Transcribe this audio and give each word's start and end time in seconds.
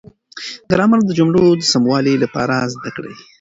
ګرامر 0.69 0.99
د 1.05 1.11
جملو 1.19 1.43
د 1.55 1.61
سموالي 1.73 2.15
لپاره 2.23 2.55
زده 2.73 2.89
کړئ. 2.95 3.13